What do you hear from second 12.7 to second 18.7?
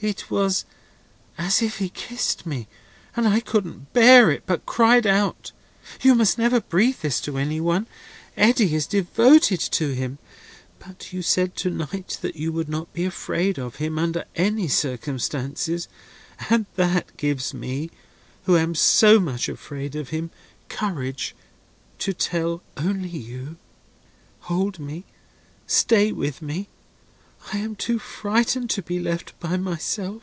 be afraid of him, under any circumstances, and that gives me—who